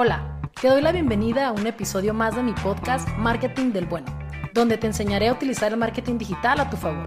Hola, 0.00 0.40
te 0.62 0.68
doy 0.68 0.80
la 0.80 0.92
bienvenida 0.92 1.48
a 1.48 1.50
un 1.50 1.66
episodio 1.66 2.14
más 2.14 2.36
de 2.36 2.44
mi 2.44 2.52
podcast 2.52 3.08
Marketing 3.18 3.72
del 3.72 3.84
Bueno, 3.84 4.06
donde 4.54 4.78
te 4.78 4.86
enseñaré 4.86 5.26
a 5.26 5.32
utilizar 5.32 5.72
el 5.72 5.76
marketing 5.76 6.18
digital 6.18 6.60
a 6.60 6.70
tu 6.70 6.76
favor. 6.76 7.04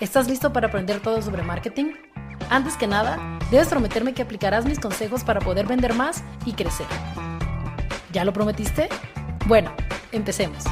¿Estás 0.00 0.28
listo 0.28 0.50
para 0.50 0.68
aprender 0.68 1.00
todo 1.00 1.20
sobre 1.20 1.42
marketing? 1.42 1.92
Antes 2.48 2.78
que 2.78 2.86
nada, 2.86 3.38
debes 3.50 3.68
prometerme 3.68 4.14
que 4.14 4.22
aplicarás 4.22 4.64
mis 4.64 4.80
consejos 4.80 5.24
para 5.24 5.40
poder 5.40 5.66
vender 5.66 5.92
más 5.92 6.24
y 6.46 6.54
crecer. 6.54 6.86
¿Ya 8.14 8.24
lo 8.24 8.32
prometiste? 8.32 8.88
Bueno, 9.46 9.70
empecemos. 10.10 10.64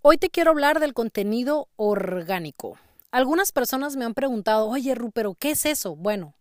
Hoy 0.00 0.16
te 0.16 0.30
quiero 0.30 0.50
hablar 0.50 0.80
del 0.80 0.94
contenido 0.94 1.68
orgánico. 1.76 2.78
Algunas 3.10 3.52
personas 3.52 3.96
me 3.96 4.06
han 4.06 4.14
preguntado, 4.14 4.66
oye 4.66 4.94
Ru, 4.94 5.10
pero 5.10 5.34
¿qué 5.34 5.50
es 5.50 5.66
eso? 5.66 5.94
Bueno, 5.94 6.34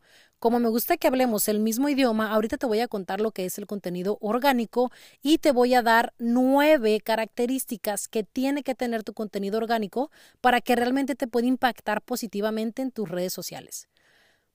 como 0.43 0.59
me 0.59 0.67
gusta 0.67 0.97
que 0.97 1.07
hablemos 1.07 1.47
el 1.47 1.61
mismo 1.61 1.87
idioma, 1.87 2.33
ahorita 2.33 2.57
te 2.57 2.65
voy 2.65 2.81
a 2.81 2.89
contar 2.89 3.21
lo 3.21 3.31
que 3.31 3.45
es 3.45 3.57
el 3.57 3.65
contenido 3.65 4.17
orgánico 4.19 4.91
y 5.21 5.37
te 5.37 5.53
voy 5.53 5.73
a 5.73 5.81
dar 5.81 6.13
nueve 6.19 6.99
características 6.99 8.09
que 8.09 8.25
tiene 8.25 8.61
que 8.61 8.75
tener 8.75 9.05
tu 9.05 9.13
contenido 9.13 9.57
orgánico 9.57 10.11
para 10.41 10.59
que 10.59 10.75
realmente 10.75 11.15
te 11.15 11.27
pueda 11.27 11.47
impactar 11.47 12.01
positivamente 12.01 12.81
en 12.81 12.91
tus 12.91 13.07
redes 13.07 13.31
sociales. 13.31 13.87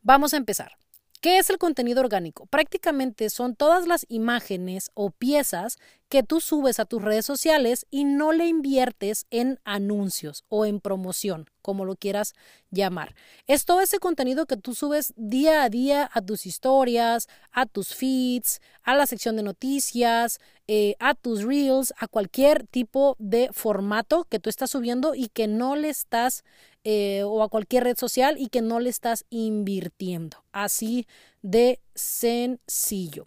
Vamos 0.03 0.35
a 0.35 0.37
empezar. 0.37 0.73
¿Qué 1.21 1.39
es 1.39 1.51
el 1.51 1.59
contenido 1.59 2.01
orgánico? 2.01 2.47
Prácticamente 2.47 3.29
son 3.29 3.57
todas 3.57 3.89
las 3.89 4.07
imágenes 4.09 4.93
o 4.95 5.11
piezas 5.11 5.77
que 6.09 6.23
tú 6.23 6.41
subes 6.41 6.79
a 6.79 6.85
tus 6.85 7.03
redes 7.03 7.27
sociales 7.27 7.87
y 7.91 8.05
no 8.05 8.31
le 8.31 8.47
inviertes 8.47 9.27
en 9.31 9.59
anuncios 9.65 10.45
o 10.49 10.65
en 10.65 10.79
promoción, 10.79 11.51
como 11.61 11.85
lo 11.85 11.97
quieras 11.97 12.35
llamar. 12.71 13.17
Es 13.49 13.65
todo 13.65 13.81
ese 13.81 13.99
contenido 13.99 14.47
que 14.47 14.57
tú 14.57 14.75
subes 14.75 15.13
día 15.17 15.65
a 15.65 15.69
día 15.69 16.09
a 16.13 16.23
tus 16.23 16.47
historias, 16.47 17.29
a 17.51 17.67
tus 17.67 17.97
feeds, 17.97 18.61
a 18.85 18.95
la 18.95 19.07
sección 19.07 19.35
de 19.35 19.43
noticias, 19.43 20.39
eh, 20.69 20.95
a 21.01 21.15
tus 21.15 21.43
reels, 21.43 21.93
a 21.99 22.07
cualquier 22.07 22.65
tipo 22.69 23.17
de 23.19 23.51
formato 23.53 24.25
que 24.25 24.39
tú 24.39 24.51
estás 24.51 24.71
subiendo 24.71 25.17
y 25.17 25.29
que 25.29 25.49
no 25.49 25.75
le 25.75 25.89
estás 25.89 26.45
eh, 26.91 27.23
o 27.23 27.43
a 27.43 27.51
cualquier 27.51 27.85
red 27.85 27.99
social 27.99 28.37
y 28.39 28.49
que 28.49 28.63
no 28.63 28.81
le 28.81 28.89
estás 28.89 29.27
invirtiendo. 29.29 30.39
Así 30.53 31.07
de 31.43 31.81
sencillo. 31.95 33.27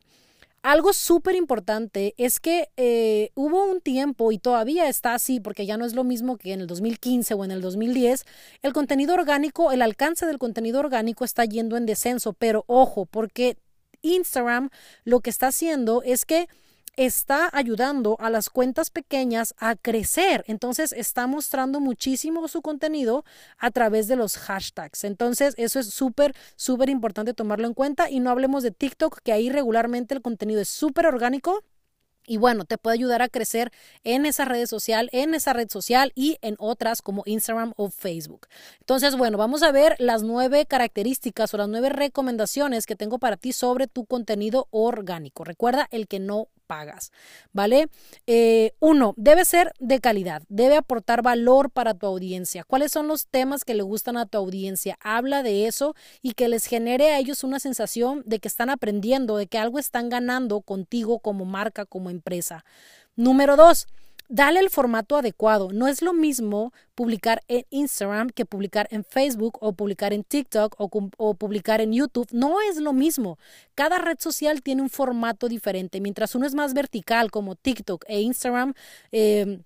Algo 0.63 0.93
súper 0.93 1.35
importante 1.35 2.15
es 2.17 2.39
que 2.39 2.69
eh, 2.75 3.29
hubo 3.35 3.63
un 3.65 3.79
tiempo 3.79 4.31
y 4.31 4.39
todavía 4.39 4.89
está 4.89 5.13
así 5.13 5.39
porque 5.39 5.67
ya 5.67 5.77
no 5.77 5.85
es 5.85 5.93
lo 5.93 6.03
mismo 6.03 6.37
que 6.37 6.53
en 6.53 6.61
el 6.61 6.65
2015 6.65 7.35
o 7.35 7.45
en 7.45 7.51
el 7.51 7.61
2010, 7.61 8.25
el 8.63 8.73
contenido 8.73 9.13
orgánico, 9.13 9.71
el 9.71 9.83
alcance 9.83 10.25
del 10.25 10.39
contenido 10.39 10.79
orgánico 10.79 11.23
está 11.23 11.45
yendo 11.45 11.77
en 11.77 11.85
descenso, 11.85 12.33
pero 12.33 12.63
ojo, 12.65 13.05
porque 13.05 13.57
Instagram 14.01 14.71
lo 15.03 15.19
que 15.19 15.29
está 15.29 15.49
haciendo 15.49 16.01
es 16.01 16.25
que 16.25 16.47
está 16.95 17.49
ayudando 17.53 18.17
a 18.19 18.29
las 18.29 18.49
cuentas 18.49 18.89
pequeñas 18.89 19.53
a 19.57 19.75
crecer. 19.75 20.43
Entonces 20.47 20.91
está 20.93 21.27
mostrando 21.27 21.79
muchísimo 21.79 22.47
su 22.47 22.61
contenido 22.61 23.23
a 23.57 23.71
través 23.71 24.07
de 24.07 24.15
los 24.15 24.37
hashtags. 24.37 25.03
Entonces 25.03 25.53
eso 25.57 25.79
es 25.79 25.93
súper, 25.93 26.35
súper 26.55 26.89
importante 26.89 27.33
tomarlo 27.33 27.67
en 27.67 27.73
cuenta 27.73 28.09
y 28.09 28.19
no 28.19 28.29
hablemos 28.29 28.63
de 28.63 28.71
TikTok, 28.71 29.19
que 29.23 29.31
ahí 29.31 29.49
regularmente 29.49 30.13
el 30.13 30.21
contenido 30.21 30.61
es 30.61 30.69
súper 30.69 31.05
orgánico 31.05 31.63
y 32.27 32.37
bueno, 32.37 32.65
te 32.65 32.77
puede 32.77 32.95
ayudar 32.95 33.21
a 33.21 33.29
crecer 33.29 33.71
en 34.03 34.25
esa 34.25 34.45
red 34.45 34.67
social, 34.67 35.09
en 35.11 35.33
esa 35.33 35.53
red 35.53 35.69
social 35.69 36.11
y 36.15 36.37
en 36.41 36.55
otras 36.59 37.01
como 37.01 37.23
Instagram 37.25 37.73
o 37.77 37.89
Facebook. 37.89 38.47
Entonces, 38.79 39.17
bueno, 39.17 39.37
vamos 39.37 39.63
a 39.63 39.71
ver 39.71 39.95
las 39.97 40.21
nueve 40.21 40.65
características 40.67 41.53
o 41.53 41.57
las 41.57 41.67
nueve 41.67 41.89
recomendaciones 41.89 42.85
que 42.85 42.95
tengo 42.95 43.17
para 43.17 43.37
ti 43.37 43.53
sobre 43.53 43.87
tu 43.87 44.05
contenido 44.05 44.67
orgánico. 44.69 45.43
Recuerda 45.43 45.87
el 45.91 46.07
que 46.07 46.19
no 46.19 46.47
pagas, 46.71 47.11
¿vale? 47.51 47.89
Eh, 48.27 48.71
uno, 48.79 49.13
debe 49.17 49.43
ser 49.43 49.73
de 49.79 49.99
calidad, 49.99 50.41
debe 50.47 50.77
aportar 50.77 51.21
valor 51.21 51.69
para 51.69 51.93
tu 51.93 52.05
audiencia. 52.05 52.63
¿Cuáles 52.63 52.93
son 52.93 53.09
los 53.09 53.27
temas 53.27 53.65
que 53.65 53.73
le 53.73 53.83
gustan 53.83 54.15
a 54.15 54.25
tu 54.25 54.37
audiencia? 54.37 54.97
Habla 55.01 55.43
de 55.43 55.67
eso 55.67 55.95
y 56.21 56.31
que 56.31 56.47
les 56.47 56.65
genere 56.67 57.09
a 57.09 57.19
ellos 57.19 57.43
una 57.43 57.59
sensación 57.59 58.23
de 58.25 58.39
que 58.39 58.47
están 58.47 58.69
aprendiendo, 58.69 59.35
de 59.35 59.47
que 59.47 59.57
algo 59.57 59.79
están 59.79 60.07
ganando 60.07 60.61
contigo 60.61 61.19
como 61.19 61.43
marca, 61.43 61.85
como 61.85 62.09
empresa. 62.09 62.63
Número 63.17 63.57
dos, 63.57 63.87
dale 64.31 64.61
el 64.61 64.69
formato 64.69 65.17
adecuado. 65.17 65.71
No 65.73 65.87
es 65.87 66.01
lo 66.01 66.13
mismo 66.13 66.73
publicar 66.95 67.43
en 67.47 67.65
Instagram 67.69 68.29
que 68.29 68.45
publicar 68.45 68.87
en 68.89 69.03
Facebook 69.03 69.57
o 69.61 69.73
publicar 69.73 70.13
en 70.13 70.23
TikTok 70.23 70.75
o, 70.77 71.33
publicar 71.35 71.81
en 71.81 71.91
YouTube. 71.91 72.29
No 72.31 72.61
es 72.61 72.77
lo 72.77 72.93
mismo. 72.93 73.37
Cada 73.75 73.97
red 73.99 74.17
social 74.19 74.61
tiene 74.61 74.81
un 74.81 74.89
formato 74.89 75.49
diferente. 75.49 75.99
Mientras 75.99 76.33
uno 76.33 76.47
es 76.47 76.55
más 76.55 76.73
vertical 76.73 77.29
como 77.29 77.55
TikTok 77.55 78.05
e 78.07 78.21
Instagram, 78.21 78.73
eh, 79.11 79.59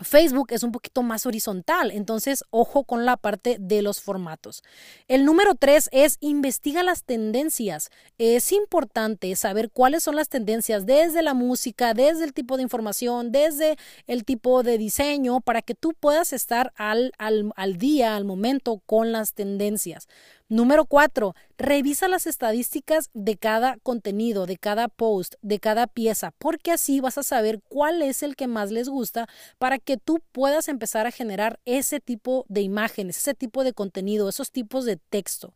Facebook 0.00 0.48
es 0.50 0.62
un 0.62 0.72
poquito 0.72 1.02
más 1.02 1.26
horizontal, 1.26 1.90
entonces 1.90 2.44
ojo 2.50 2.84
con 2.84 3.04
la 3.04 3.16
parte 3.16 3.56
de 3.60 3.82
los 3.82 4.00
formatos. 4.00 4.62
El 5.08 5.24
número 5.24 5.54
tres 5.54 5.88
es 5.92 6.16
investiga 6.20 6.82
las 6.82 7.04
tendencias. 7.04 7.90
Es 8.18 8.52
importante 8.52 9.34
saber 9.36 9.70
cuáles 9.70 10.02
son 10.02 10.16
las 10.16 10.28
tendencias 10.28 10.86
desde 10.86 11.22
la 11.22 11.34
música, 11.34 11.94
desde 11.94 12.24
el 12.24 12.32
tipo 12.32 12.56
de 12.56 12.62
información, 12.62 13.32
desde 13.32 13.76
el 14.06 14.24
tipo 14.24 14.62
de 14.62 14.78
diseño, 14.78 15.40
para 15.40 15.62
que 15.62 15.74
tú 15.74 15.94
puedas 15.98 16.32
estar 16.32 16.72
al, 16.76 17.12
al, 17.18 17.52
al 17.56 17.76
día, 17.76 18.16
al 18.16 18.24
momento 18.24 18.80
con 18.86 19.12
las 19.12 19.34
tendencias. 19.34 20.08
Número 20.50 20.84
cuatro, 20.84 21.36
revisa 21.58 22.08
las 22.08 22.26
estadísticas 22.26 23.10
de 23.14 23.36
cada 23.36 23.76
contenido, 23.84 24.46
de 24.46 24.56
cada 24.56 24.88
post, 24.88 25.34
de 25.42 25.60
cada 25.60 25.86
pieza, 25.86 26.32
porque 26.38 26.72
así 26.72 26.98
vas 26.98 27.18
a 27.18 27.22
saber 27.22 27.60
cuál 27.68 28.02
es 28.02 28.24
el 28.24 28.34
que 28.34 28.48
más 28.48 28.72
les 28.72 28.88
gusta 28.88 29.28
para 29.58 29.78
que 29.78 29.96
tú 29.96 30.20
puedas 30.32 30.66
empezar 30.66 31.06
a 31.06 31.12
generar 31.12 31.60
ese 31.66 32.00
tipo 32.00 32.46
de 32.48 32.62
imágenes, 32.62 33.18
ese 33.18 33.34
tipo 33.34 33.62
de 33.62 33.74
contenido, 33.74 34.28
esos 34.28 34.50
tipos 34.50 34.84
de 34.84 34.96
texto. 34.96 35.54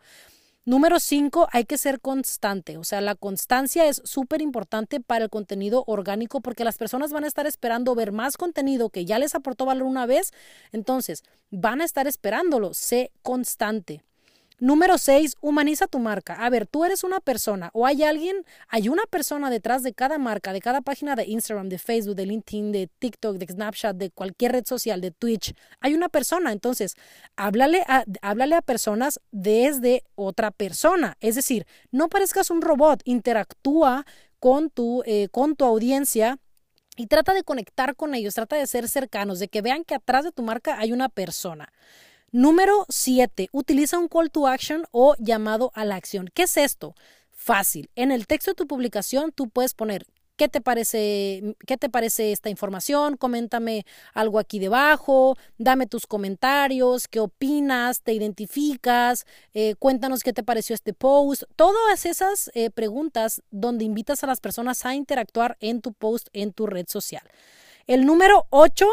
Número 0.64 1.00
cinco, 1.00 1.48
hay 1.50 1.64
que 1.64 1.76
ser 1.76 2.00
constante. 2.00 2.76
O 2.76 2.84
sea, 2.84 3.00
la 3.00 3.16
constancia 3.16 3.86
es 3.86 4.00
súper 4.04 4.42
importante 4.42 5.00
para 5.00 5.24
el 5.24 5.30
contenido 5.30 5.82
orgánico 5.88 6.40
porque 6.40 6.62
las 6.62 6.78
personas 6.78 7.12
van 7.12 7.24
a 7.24 7.26
estar 7.26 7.48
esperando 7.48 7.96
ver 7.96 8.12
más 8.12 8.36
contenido 8.36 8.90
que 8.90 9.04
ya 9.04 9.18
les 9.18 9.34
aportó 9.34 9.66
valor 9.66 9.88
una 9.88 10.06
vez. 10.06 10.30
Entonces, 10.70 11.24
van 11.50 11.80
a 11.80 11.84
estar 11.84 12.06
esperándolo. 12.06 12.74
Sé 12.74 13.10
constante. 13.22 14.04
Número 14.64 14.96
6, 14.96 15.36
humaniza 15.42 15.86
tu 15.88 15.98
marca. 15.98 16.36
A 16.42 16.48
ver, 16.48 16.66
tú 16.66 16.86
eres 16.86 17.04
una 17.04 17.20
persona 17.20 17.68
o 17.74 17.84
hay 17.84 18.02
alguien, 18.02 18.46
hay 18.68 18.88
una 18.88 19.02
persona 19.04 19.50
detrás 19.50 19.82
de 19.82 19.92
cada 19.92 20.16
marca, 20.16 20.54
de 20.54 20.62
cada 20.62 20.80
página 20.80 21.16
de 21.16 21.26
Instagram, 21.26 21.68
de 21.68 21.78
Facebook, 21.78 22.16
de 22.16 22.24
LinkedIn, 22.24 22.72
de 22.72 22.88
TikTok, 22.98 23.36
de 23.36 23.46
Snapchat, 23.46 23.94
de 23.94 24.08
cualquier 24.08 24.52
red 24.52 24.64
social, 24.64 25.02
de 25.02 25.10
Twitch. 25.10 25.52
Hay 25.80 25.92
una 25.92 26.08
persona, 26.08 26.50
entonces, 26.50 26.94
háblale 27.36 27.84
a, 27.88 28.04
háblale 28.22 28.54
a 28.54 28.62
personas 28.62 29.20
desde 29.32 30.02
otra 30.14 30.50
persona. 30.50 31.18
Es 31.20 31.34
decir, 31.34 31.66
no 31.90 32.08
parezcas 32.08 32.48
un 32.48 32.62
robot, 32.62 33.02
interactúa 33.04 34.06
con 34.40 34.70
tu, 34.70 35.02
eh, 35.04 35.28
con 35.30 35.56
tu 35.56 35.66
audiencia 35.66 36.38
y 36.96 37.08
trata 37.08 37.34
de 37.34 37.42
conectar 37.42 37.96
con 37.96 38.14
ellos, 38.14 38.32
trata 38.32 38.56
de 38.56 38.66
ser 38.66 38.88
cercanos, 38.88 39.40
de 39.40 39.48
que 39.48 39.60
vean 39.60 39.84
que 39.84 39.96
atrás 39.96 40.24
de 40.24 40.32
tu 40.32 40.42
marca 40.42 40.78
hay 40.78 40.94
una 40.94 41.10
persona. 41.10 41.70
Número 42.34 42.84
7. 42.88 43.48
Utiliza 43.52 43.96
un 43.96 44.08
call 44.08 44.28
to 44.28 44.48
action 44.48 44.88
o 44.90 45.14
llamado 45.20 45.70
a 45.72 45.84
la 45.84 45.94
acción. 45.94 46.28
¿Qué 46.34 46.42
es 46.42 46.56
esto? 46.56 46.96
Fácil. 47.30 47.90
En 47.94 48.10
el 48.10 48.26
texto 48.26 48.50
de 48.50 48.56
tu 48.56 48.66
publicación 48.66 49.30
tú 49.30 49.48
puedes 49.48 49.72
poner 49.72 50.04
¿Qué 50.34 50.48
te 50.48 50.60
parece, 50.60 51.54
qué 51.64 51.76
te 51.76 51.88
parece 51.88 52.32
esta 52.32 52.50
información? 52.50 53.16
Coméntame 53.16 53.86
algo 54.14 54.40
aquí 54.40 54.58
debajo, 54.58 55.36
dame 55.58 55.86
tus 55.86 56.08
comentarios, 56.08 57.06
qué 57.06 57.20
opinas, 57.20 58.02
te 58.02 58.14
identificas, 58.14 59.26
eh, 59.52 59.76
cuéntanos 59.78 60.24
qué 60.24 60.32
te 60.32 60.42
pareció 60.42 60.74
este 60.74 60.92
post. 60.92 61.44
Todas 61.54 62.04
esas 62.04 62.50
eh, 62.54 62.70
preguntas 62.70 63.42
donde 63.52 63.84
invitas 63.84 64.24
a 64.24 64.26
las 64.26 64.40
personas 64.40 64.84
a 64.84 64.96
interactuar 64.96 65.56
en 65.60 65.80
tu 65.80 65.92
post, 65.92 66.26
en 66.32 66.52
tu 66.52 66.66
red 66.66 66.86
social. 66.88 67.22
El 67.86 68.04
número 68.04 68.48
8, 68.50 68.88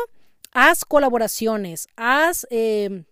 haz 0.51 0.85
colaboraciones, 0.85 1.87
haz... 1.95 2.45
Eh, 2.51 3.03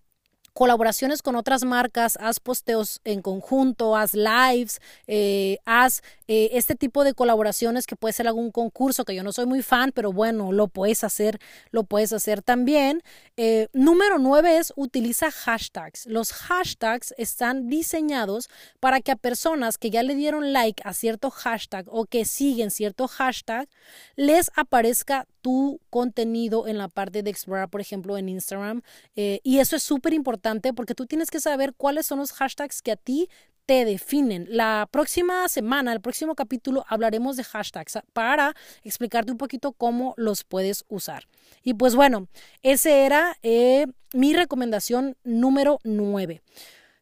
colaboraciones 0.59 1.21
con 1.21 1.37
otras 1.37 1.63
marcas, 1.63 2.17
haz 2.19 2.41
posteos 2.41 2.99
en 3.05 3.21
conjunto, 3.21 3.95
haz 3.95 4.13
lives, 4.13 4.81
eh, 5.07 5.57
haz 5.63 6.01
eh, 6.27 6.49
este 6.51 6.75
tipo 6.75 7.05
de 7.05 7.13
colaboraciones 7.13 7.87
que 7.87 7.95
puede 7.95 8.11
ser 8.11 8.27
algún 8.27 8.51
concurso 8.51 9.05
que 9.05 9.15
yo 9.15 9.23
no 9.23 9.31
soy 9.31 9.45
muy 9.45 9.61
fan, 9.61 9.93
pero 9.95 10.11
bueno, 10.11 10.51
lo 10.51 10.67
puedes 10.67 11.05
hacer, 11.05 11.39
lo 11.71 11.85
puedes 11.85 12.11
hacer 12.11 12.41
también. 12.41 13.01
Eh, 13.37 13.69
número 13.71 14.19
nueve 14.19 14.57
es 14.57 14.73
utiliza 14.75 15.31
hashtags. 15.31 16.05
Los 16.07 16.33
hashtags 16.33 17.13
están 17.17 17.69
diseñados 17.69 18.49
para 18.81 18.99
que 18.99 19.13
a 19.13 19.15
personas 19.15 19.77
que 19.77 19.91
ya 19.91 20.03
le 20.03 20.13
dieron 20.13 20.51
like 20.51 20.83
a 20.83 20.91
cierto 20.91 21.31
hashtag 21.31 21.85
o 21.87 22.03
que 22.03 22.25
siguen 22.25 22.69
cierto 22.69 23.07
hashtag, 23.07 23.69
les 24.17 24.51
aparezca 24.57 25.25
tu 25.41 25.79
contenido 25.89 26.67
en 26.67 26.77
la 26.77 26.87
parte 26.87 27.23
de 27.23 27.29
explorar, 27.29 27.69
por 27.69 27.81
ejemplo, 27.81 28.17
en 28.17 28.29
Instagram. 28.29 28.81
y 29.15 29.59
eso 29.59 29.75
es 29.75 29.83
súper 29.83 30.13
importante 30.13 30.73
porque 30.73 30.95
tú 30.95 31.05
tienes 31.05 31.29
que 31.29 31.39
saber 31.39 31.73
cuáles 31.75 32.05
son 32.05 32.19
los 32.19 32.31
hashtags 32.31 32.81
que 32.81 32.91
a 32.91 32.95
ti 32.95 33.29
te 33.69 33.85
definen. 33.85 34.47
La 34.49 34.87
próxima 34.89 35.47
semana, 35.47 35.93
el 35.93 36.01
próximo 36.01 36.33
capítulo, 36.33 36.85
hablaremos 36.87 37.37
de 37.37 37.43
hashtags 37.43 37.99
para 38.13 38.55
explicarte 38.83 39.31
un 39.31 39.37
poquito 39.37 39.73
cómo 39.73 40.15
los 40.17 40.43
puedes 40.43 40.85
usar. 40.87 41.27
Y 41.61 41.75
pues 41.75 41.93
bueno, 41.93 42.29
ese 42.63 43.05
era 43.05 43.37
eh, 43.43 43.85
mi 44.11 44.33
recomendación 44.33 45.17
número 45.23 45.77
9. 45.83 46.41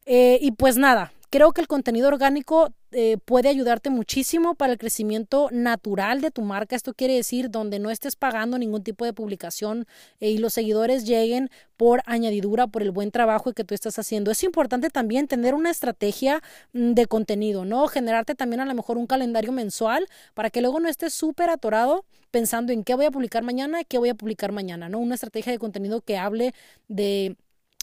Eh, 0.08 0.40
y 0.42 0.52
pues 0.52 0.76
nada, 0.76 1.14
creo 1.30 1.54
que 1.54 1.62
el 1.62 1.70
contenido 1.70 2.10
orgánico 2.10 2.74
eh, 2.92 3.18
puede 3.26 3.50
ayudarte 3.50 3.90
muchísimo 3.90 4.56
para 4.56 4.74
el 4.74 4.80
crecimiento 4.80 5.50
natural 5.52 6.22
de 6.22 6.32
tu 6.32 6.42
marca. 6.42 6.76
Esto 6.76 6.94
quiere 6.94 7.16
decir 7.16 7.50
donde 7.50 7.80
no 7.80 7.90
estés 7.90 8.16
pagando 8.16 8.58
ningún 8.58 8.84
tipo 8.84 9.04
de 9.04 9.14
publicación 9.14 9.86
eh, 10.20 10.30
y 10.30 10.38
los 10.38 10.54
seguidores 10.54 11.06
lleguen 11.06 11.50
por 11.76 12.02
añadidura, 12.06 12.68
por 12.68 12.82
el 12.82 12.92
buen 12.92 13.12
trabajo 13.12 13.54
que 13.54 13.64
tú 13.64 13.76
estás 13.76 14.00
haciendo. 14.00 14.32
Es 14.32 14.44
importante 14.44 14.90
también 14.90 15.28
tener 15.28 15.54
una 15.54 15.70
estrategia 15.70 16.42
mm, 16.74 16.94
de 16.94 17.06
contenido, 17.08 17.66
¿no? 17.66 17.88
Generarte 17.88 18.36
también 18.36 18.62
a 18.62 18.66
lo 18.66 18.74
mejor 18.74 18.98
un 18.98 19.08
calendario 19.08 19.52
mensual 19.52 20.08
para 20.34 20.50
que 20.50 20.62
luego 20.62 20.80
no 20.80 20.88
estés 20.88 21.14
súper 21.14 21.50
atorado 21.50 22.06
pensando 22.32 22.72
en 22.72 22.84
qué 22.84 22.96
voy 22.96 23.06
a 23.06 23.12
publicar 23.12 23.44
mañana, 23.44 23.84
qué 23.84 23.98
voy 23.98 24.10
a 24.10 24.16
publicar 24.16 24.52
mañana, 24.52 24.90
¿no? 24.90 25.00
Una 25.00 25.16
estrategia 25.16 25.52
de 25.52 25.60
contenido 25.60 26.02
que 26.02 26.18
hable 26.18 26.54
de 26.88 27.36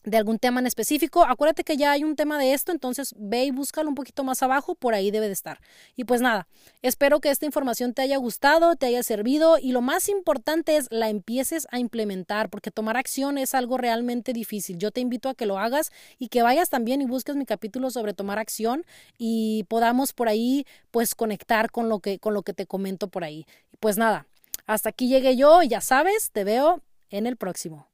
de 0.05 0.17
algún 0.17 0.39
tema 0.39 0.61
en 0.61 0.67
específico, 0.67 1.25
acuérdate 1.25 1.65
que 1.65 1.77
ya 1.77 1.93
hay 1.93 2.05
un 2.05 2.15
tema 2.15 2.39
de 2.39 2.53
esto, 2.53 2.73
entonces 2.73 3.15
ve 3.17 3.45
y 3.45 3.51
búscalo 3.51 3.89
un 3.89 3.95
poquito 3.95 4.23
más 4.23 4.43
abajo, 4.43 4.75
por 4.75 4.95
ahí 4.95 5.11
debe 5.11 5.27
de 5.27 5.33
estar. 5.33 5.61
Y 5.97 6.05
pues 6.05 6.21
nada, 6.21 6.47
espero 6.83 7.21
que 7.21 7.31
esta 7.31 7.47
información 7.47 7.95
te 7.95 8.03
haya 8.03 8.17
gustado, 8.19 8.77
te 8.77 8.87
haya 8.87 9.03
servido 9.03 9.59
y 9.59 9.73
lo 9.73 9.81
más 9.81 10.09
importante 10.09 10.77
es 10.77 10.89
la 10.91 11.09
empieces 11.09 11.67
a 11.71 11.79
implementar, 11.79 12.51
porque 12.51 12.71
tomar 12.71 12.97
acción 12.97 13.39
es 13.39 13.55
algo 13.55 13.79
realmente 13.79 14.33
difícil. 14.33 14.79
Yo 14.79 14.91
te 14.91 15.01
invito 15.01 15.29
a 15.29 15.35
que 15.35 15.47
lo 15.47 15.59
hagas 15.59 15.91
y 16.19 16.29
que 16.29 16.43
vayas 16.43 16.69
también 16.69 17.01
y 17.01 17.07
busques 17.07 17.37
mi 17.37 17.47
capítulo 17.47 17.91
sobre 17.91 18.13
tomar 18.13 18.39
acción 18.39 18.85
y 19.19 19.65
podamos 19.65 20.13
por 20.13 20.29
ahí 20.29 20.67
pues 20.91 21.15
conectar 21.15 21.71
con 21.71 21.89
lo 21.89 22.01
que 22.01 22.19
con 22.19 22.35
lo 22.35 22.43
que 22.43 22.53
te 22.53 22.67
comento 22.67 23.09
por 23.09 23.25
ahí. 23.25 23.47
Pues 23.81 23.97
nada, 23.97 24.27
hasta 24.67 24.91
aquí 24.91 25.09
llegué 25.09 25.37
yo, 25.37 25.63
ya 25.63 25.81
sabes, 25.81 26.31
te 26.31 26.45
veo 26.45 26.81
en 27.11 27.27
el 27.27 27.37
próximo. 27.37 27.94